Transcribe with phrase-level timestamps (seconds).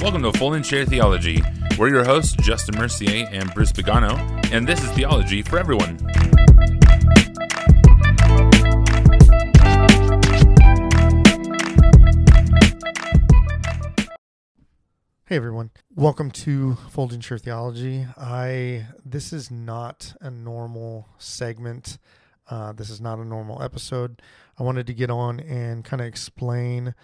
[0.00, 1.42] Welcome to Folding Chair Theology.
[1.78, 4.16] We're your hosts, Justin Mercier and Bruce Pagano,
[4.50, 5.98] and this is Theology for Everyone.
[15.26, 18.06] Hey everyone, welcome to Folding Chair Theology.
[18.16, 21.98] I this is not a normal segment.
[22.48, 24.22] Uh, this is not a normal episode.
[24.58, 26.94] I wanted to get on and kind of explain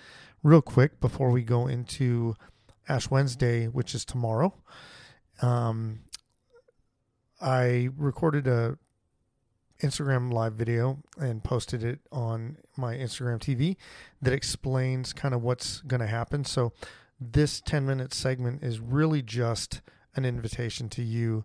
[0.42, 2.34] real quick before we go into
[2.89, 4.55] Ash Wednesday, which is tomorrow.
[5.42, 6.01] Um,
[7.41, 8.79] I recorded a
[9.83, 13.77] Instagram live video and posted it on my Instagram TV
[14.23, 16.45] that explains kind of what's going to happen.
[16.45, 16.73] So
[17.20, 19.82] this 10 minute segment is really just
[20.15, 21.45] an invitation to you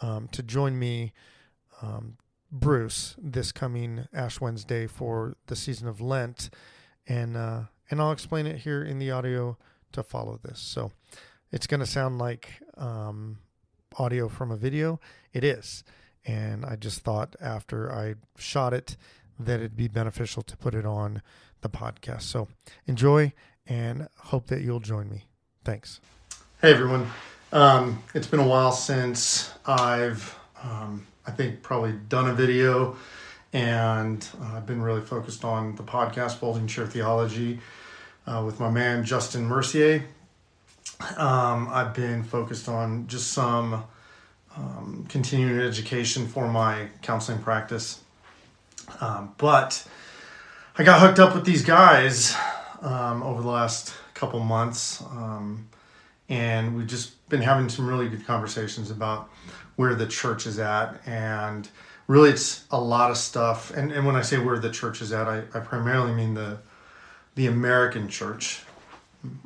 [0.00, 1.12] um, to join me,
[1.82, 2.16] um,
[2.50, 6.50] Bruce, this coming Ash Wednesday for the season of Lent.
[7.06, 9.56] And, uh, and I'll explain it here in the audio
[9.92, 10.60] to follow this.
[10.60, 10.92] So
[11.50, 13.38] it's going to sound like um,
[13.96, 15.00] audio from a video.
[15.32, 15.84] It is.
[16.24, 18.96] And I just thought after I shot it
[19.38, 21.22] that it'd be beneficial to put it on
[21.60, 22.22] the podcast.
[22.22, 22.48] So
[22.86, 23.32] enjoy
[23.66, 25.24] and hope that you'll join me.
[25.64, 26.00] Thanks.
[26.60, 27.06] Hey, everyone.
[27.52, 32.96] Um, it's been a while since I've, um, I think, probably done a video,
[33.52, 37.60] and uh, I've been really focused on the podcast, Folding Chair Theology,
[38.28, 40.04] uh, with my man Justin Mercier.
[41.16, 43.84] Um, I've been focused on just some
[44.56, 48.00] um, continuing education for my counseling practice.
[49.00, 49.86] Um, but
[50.76, 52.36] I got hooked up with these guys
[52.82, 55.00] um, over the last couple months.
[55.02, 55.68] Um,
[56.28, 59.30] and we've just been having some really good conversations about
[59.76, 61.00] where the church is at.
[61.06, 61.68] And
[62.08, 63.70] really, it's a lot of stuff.
[63.70, 66.58] And, and when I say where the church is at, I, I primarily mean the,
[67.38, 68.62] the American church,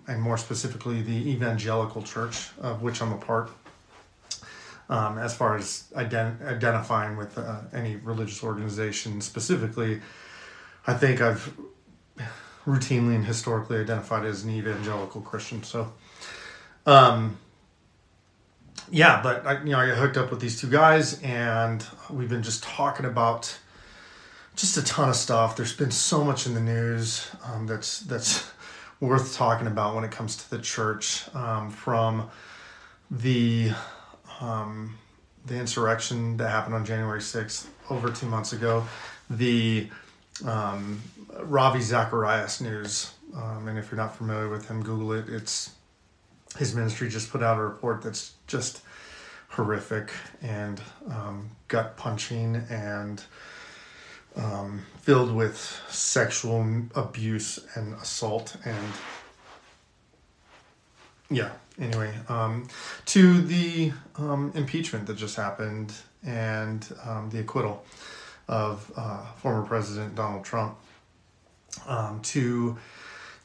[0.08, 3.50] and more specifically, the evangelical church, of which I'm a part.
[4.88, 10.00] Um, as far as ident- identifying with uh, any religious organization specifically,
[10.86, 11.52] I think I've
[12.66, 15.62] routinely and historically identified as an evangelical Christian.
[15.62, 15.92] So,
[16.86, 17.36] um,
[18.90, 22.30] yeah, but I, you know, I got hooked up with these two guys, and we've
[22.30, 23.58] been just talking about
[24.56, 25.56] just a ton of stuff.
[25.56, 28.50] There's been so much in the news um, that's that's
[29.00, 32.30] worth talking about when it comes to the church, um, from
[33.10, 33.72] the
[34.40, 34.98] um,
[35.46, 38.84] the insurrection that happened on January 6th over two months ago,
[39.28, 39.88] the
[40.46, 41.00] um,
[41.40, 43.12] Ravi Zacharias news.
[43.34, 45.28] Um, and if you're not familiar with him, Google it.
[45.28, 45.72] It's
[46.58, 48.82] his ministry just put out a report that's just
[49.48, 50.10] horrific
[50.42, 50.80] and
[51.10, 53.22] um, gut punching and
[54.36, 58.92] um, filled with sexual abuse and assault and
[61.30, 62.66] yeah anyway um,
[63.06, 65.92] to the um, impeachment that just happened
[66.24, 67.84] and um, the acquittal
[68.48, 70.76] of uh, former president donald trump
[71.86, 72.76] um, to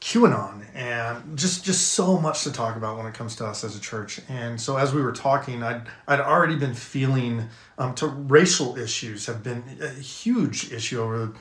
[0.00, 3.76] QAnon and just just so much to talk about when it comes to us as
[3.76, 4.20] a church.
[4.28, 7.48] And so as we were talking, I'd I'd already been feeling
[7.78, 11.32] um, to racial issues have been a huge issue over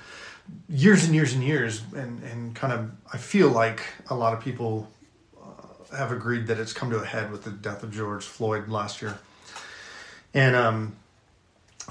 [0.68, 4.40] years and years and years, and and kind of I feel like a lot of
[4.40, 4.88] people
[5.40, 8.70] uh, have agreed that it's come to a head with the death of George Floyd
[8.70, 9.20] last year,
[10.34, 10.96] and um.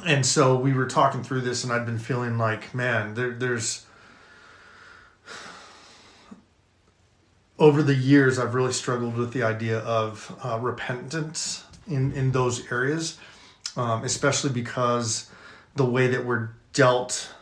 [0.04, 3.86] And so we were talking through this, and I'd been feeling like, man, there, there's
[7.58, 12.70] over the years, I've really struggled with the idea of uh, repentance in, in those
[12.70, 13.18] areas,
[13.76, 15.30] um, especially because
[15.74, 17.32] the way that we're dealt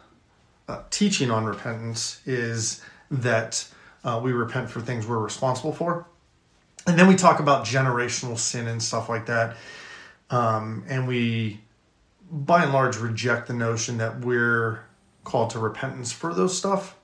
[0.69, 2.80] uh, teaching on repentance is
[3.10, 3.66] that
[4.04, 6.06] uh, we repent for things we're responsible for.
[6.86, 9.56] And then we talk about generational sin and stuff like that.
[10.31, 11.60] Um, and we,
[12.31, 14.84] by and large, reject the notion that we're
[15.25, 16.96] called to repentance for those stuff,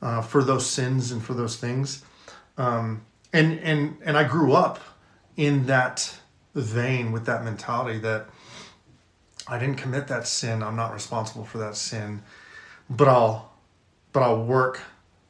[0.00, 2.02] uh, for those sins and for those things.
[2.58, 4.80] Um, and and and I grew up
[5.36, 6.18] in that
[6.54, 8.26] vein with that mentality that
[9.46, 10.62] I didn't commit that sin.
[10.62, 12.22] I'm not responsible for that sin,
[12.88, 13.52] but I'll
[14.12, 14.80] but I'll work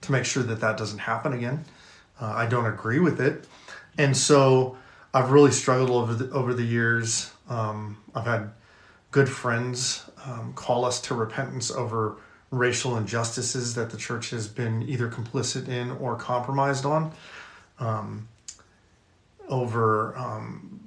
[0.02, 1.64] to make sure that that doesn't happen again.
[2.20, 3.46] Uh, I don't agree with it,
[3.98, 4.76] and so
[5.12, 7.32] I've really struggled over the, over the years.
[7.48, 8.50] Um, I've had
[9.10, 12.16] good friends um, call us to repentance over
[12.50, 17.12] racial injustices that the church has been either complicit in or compromised on,
[17.78, 18.28] um,
[19.48, 20.80] over um,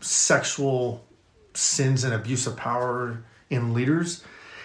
[0.00, 1.04] sexual
[1.54, 4.24] sins and abuse of power in leaders.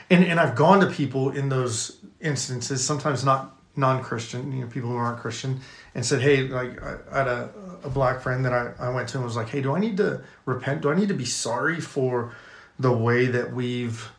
[0.10, 4.90] And, and I've gone to people in those instances, sometimes not non-Christian, you know, people
[4.90, 5.60] who aren't Christian,
[5.96, 7.50] and said, "Hey, like I, I had a,
[7.86, 9.98] a black friend that I, I went to and was like, hey, do I need
[9.98, 10.82] to repent?
[10.82, 12.34] Do I need to be sorry for
[12.80, 14.10] the way that we've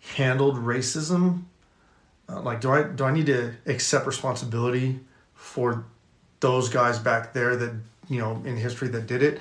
[0.00, 1.44] handled racism?
[2.28, 5.00] Uh, like, do I do I need to accept responsibility
[5.34, 5.84] for
[6.40, 7.74] those guys back there that
[8.08, 9.40] you know in history that did it?"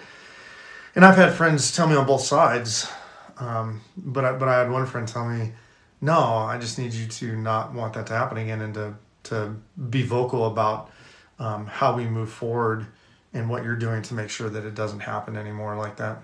[0.95, 2.91] And I've had friends tell me on both sides,
[3.37, 5.53] um, but I, but I had one friend tell me,
[6.01, 9.55] "No, I just need you to not want that to happen again and to to
[9.89, 10.89] be vocal about
[11.37, 12.87] um, how we move forward
[13.33, 16.21] and what you're doing to make sure that it doesn't happen anymore like that.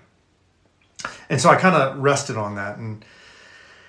[1.30, 3.04] And so I kind of rested on that and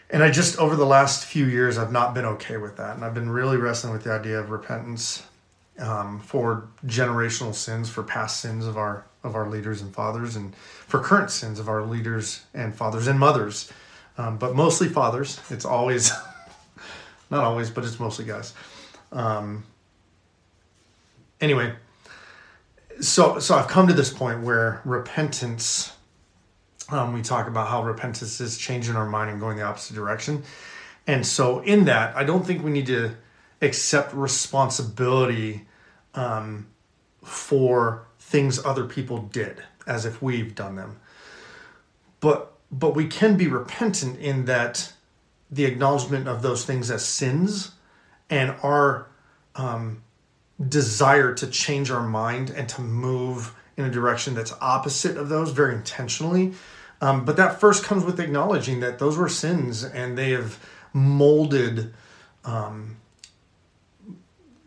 [0.09, 3.05] and I just over the last few years I've not been okay with that and
[3.05, 5.23] I've been really wrestling with the idea of repentance
[5.79, 10.55] um, for generational sins, for past sins of our of our leaders and fathers, and
[10.55, 13.71] for current sins of our leaders and fathers and mothers,
[14.17, 15.39] um, but mostly fathers.
[15.49, 16.11] It's always
[17.29, 18.53] not always, but it's mostly guys.
[19.11, 19.65] Um,
[21.41, 21.73] anyway,
[23.01, 25.93] so so I've come to this point where repentance.
[26.89, 30.43] Um, we talk about how repentance is changing our mind and going the opposite direction,
[31.05, 33.15] and so in that, I don't think we need to
[33.61, 35.67] accept responsibility
[36.13, 36.67] um,
[37.23, 40.99] for things other people did as if we've done them.
[42.19, 44.93] But but we can be repentant in that
[45.49, 47.71] the acknowledgement of those things as sins
[48.29, 49.07] and our
[49.55, 50.03] um,
[50.67, 55.51] desire to change our mind and to move in a direction that's opposite of those
[55.51, 56.53] very intentionally.
[57.01, 60.59] Um, but that first comes with acknowledging that those were sins and they have
[60.93, 61.93] molded
[62.43, 62.97] um,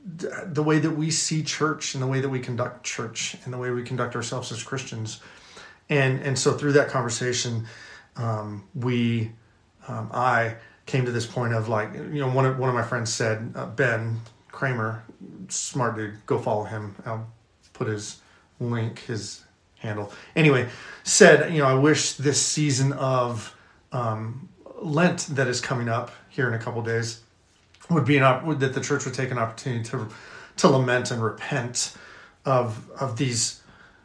[0.05, 3.59] the way that we see church and the way that we conduct church and the
[3.59, 5.21] way we conduct ourselves as Christians.
[5.88, 7.67] And, and so through that conversation,
[8.17, 9.32] um, we,
[9.88, 10.56] um, I
[10.87, 13.53] came to this point of like, you know, one of, one of my friends said,
[13.56, 15.05] uh, Ben, Kramer,
[15.49, 16.94] smart dude, go follow him.
[17.05, 17.29] I'll
[17.73, 18.21] put his
[18.59, 19.43] link, his
[19.81, 20.12] handle.
[20.37, 20.69] Anyway,
[21.03, 23.55] said, you know, I wish this season of
[23.93, 24.49] um,
[24.81, 27.21] Lent that is coming up here in a couple days
[27.91, 30.09] would be an op- that the church would take an opportunity to
[30.56, 31.94] to lament and repent
[32.44, 33.62] of of these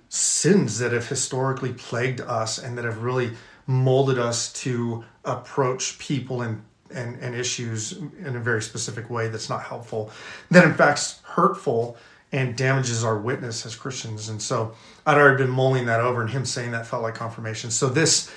[0.10, 3.32] sins that have historically plagued us and that have really
[3.68, 6.62] molded us to approach people and
[6.92, 10.12] and, and issues in a very specific way that's not helpful,
[10.52, 11.98] that in fact hurtful
[12.32, 14.30] and damages our witness as Christians.
[14.30, 14.74] And so
[15.06, 17.72] I'd already been mulling that over, and him saying that felt like confirmation.
[17.72, 18.32] So this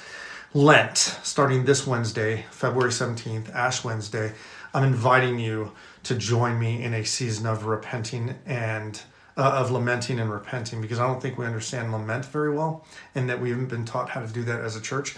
[0.55, 4.33] Lent, starting this Wednesday, February 17th, Ash Wednesday,
[4.73, 5.73] I'm inviting you
[6.05, 9.01] to join me in a season of repenting and
[9.37, 13.29] uh, of lamenting and repenting because I don't think we understand lament very well and
[13.29, 15.17] that we haven't been taught how to do that as a church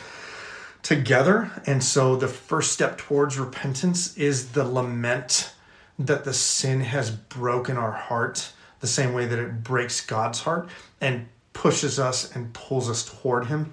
[0.83, 1.51] together.
[1.67, 5.53] And so the first step towards repentance is the lament
[5.99, 10.69] that the sin has broken our heart the same way that it breaks God's heart
[11.01, 13.73] and pushes us and pulls us toward Him.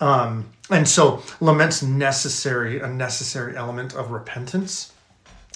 [0.00, 4.92] Um, and so lament's necessary, a necessary element of repentance.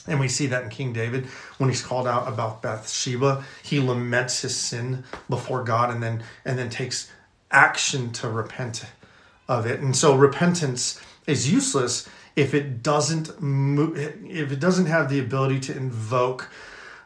[0.06, 1.26] And we see that in King David
[1.58, 3.44] when he's called out about Bathsheba.
[3.62, 7.10] He laments his sin before God and then and then takes
[7.52, 8.84] action to repent
[9.48, 9.80] of it.
[9.80, 15.60] And so repentance is useless if it doesn't move, if it doesn't have the ability
[15.60, 16.50] to invoke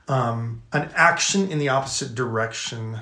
[0.09, 2.99] um, an action in the opposite direction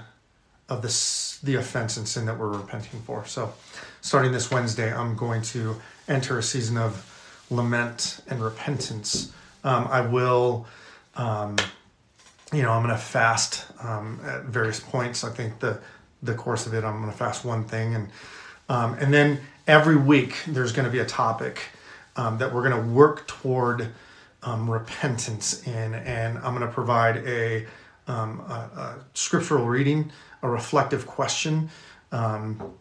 [0.68, 3.26] of this the offense and sin that we're repenting for.
[3.26, 3.52] So,
[4.00, 5.76] starting this Wednesday, I'm going to
[6.08, 9.32] enter a season of lament and repentance.
[9.62, 10.66] Um, I will,
[11.16, 11.56] um,
[12.52, 15.24] you know, I'm going to fast um, at various points.
[15.24, 15.80] I think the
[16.22, 18.08] the course of it, I'm going to fast one thing and
[18.68, 21.60] um, and then every week there's going to be a topic
[22.16, 23.88] um, that we're going to work toward
[24.44, 25.94] um, repentance in.
[25.94, 27.66] And I'm going to provide a,
[28.06, 31.70] um, a, a, scriptural reading, a reflective question.
[32.12, 32.74] Um,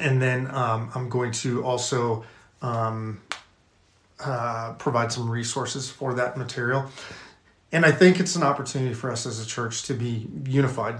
[0.00, 2.24] and then um, I'm going to also
[4.24, 6.86] uh, provide some resources for that material.
[7.72, 10.96] And I think it's an opportunity for us as a church to be unified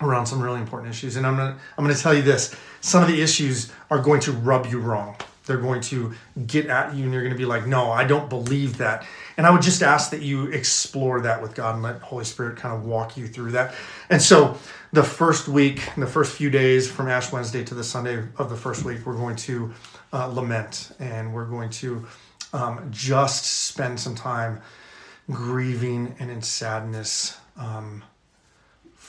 [0.00, 1.16] around some really important issues.
[1.16, 4.32] And I'm gonna I'm gonna tell you this: some of the issues are going to
[4.32, 5.16] rub you wrong.
[5.46, 6.12] They're going to
[6.46, 9.46] get at you, and you're going to be like, "No, I don't believe that." And
[9.46, 12.74] I would just ask that you explore that with God and let Holy Spirit kind
[12.74, 13.74] of walk you through that.
[14.10, 14.58] And so,
[14.92, 18.56] the first week, the first few days from Ash Wednesday to the Sunday of the
[18.56, 19.72] first week, we're going to
[20.12, 22.06] uh, lament, and we're going to
[22.52, 24.60] um, just spend some time
[25.30, 27.38] grieving and in sadness.
[27.56, 28.02] Um,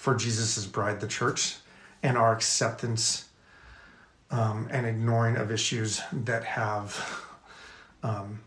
[0.08, 1.58] for Jesus' bride, the church,
[2.02, 3.27] and our acceptance
[4.32, 7.24] um, and ignoring of issues that have
[8.04, 8.40] um,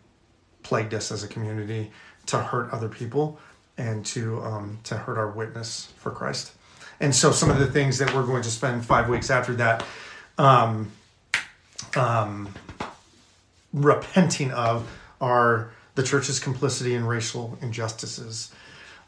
[0.62, 1.90] plagued us as a community
[2.26, 3.38] to hurt other people.
[3.78, 6.52] and to um, to hurt our witness for Christ.
[7.00, 9.84] And so, some of the things that we're going to spend five weeks after that
[10.36, 10.90] um,
[11.96, 12.52] um,
[13.72, 14.86] repenting of
[15.20, 18.52] are the church's complicity in racial injustices,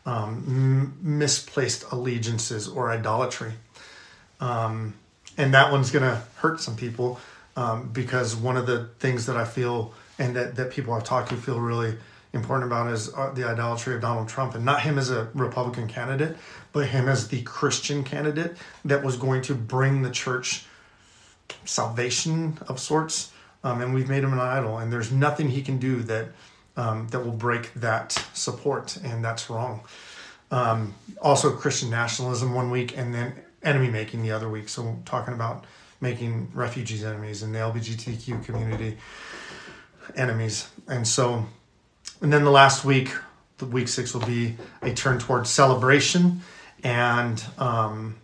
[0.07, 3.52] um, m- misplaced allegiances, or idolatry.
[4.41, 4.95] Um,
[5.37, 7.21] and that one's to hurt some people
[7.57, 11.31] um, because one of the things that I feel and that, that people I've talked
[11.31, 11.97] to feel really
[12.33, 15.87] important about is uh, the idolatry of Donald Trump and not him as a Republican
[15.87, 16.37] candidate,
[16.73, 20.65] but him as the Christian candidate that was going to bring the church
[21.65, 23.33] salvation of sorts.
[23.65, 26.29] Um, and we've made him an idol, and there's nothing he can do that
[26.77, 29.83] um, that will break that support, and that's wrong.
[30.51, 34.69] Um, also, Christian nationalism one week, and then enemy making the other week.
[34.69, 35.64] So, talking about
[36.00, 38.99] making refugees enemies and the LGBTQ community
[40.16, 41.47] enemies, and so
[42.23, 43.12] and then the last week,
[43.59, 46.40] the week six will be a turn towards celebration
[46.85, 48.16] and um,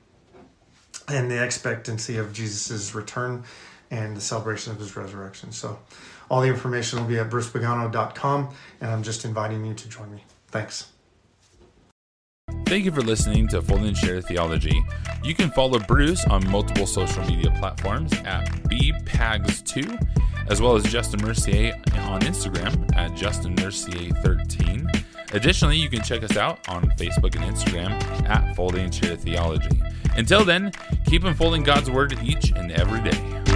[1.08, 3.44] and the expectancy of Jesus' return
[3.90, 5.52] and the celebration of his resurrection.
[5.52, 5.78] So
[6.30, 10.24] all the information will be at brucepagano.com and I'm just inviting you to join me.
[10.48, 10.92] Thanks.
[12.68, 14.84] Thank you for listening to Folding Chair Theology.
[15.24, 20.06] You can follow Bruce on multiple social media platforms at bpags2
[20.50, 25.02] as well as Justin Mercier on Instagram at Justin Mercier13.
[25.32, 27.90] Additionally, you can check us out on Facebook and Instagram
[28.28, 29.80] at Folding Chair Theology.
[30.16, 30.70] Until then,
[31.06, 33.47] keep unfolding God's Word each and every day.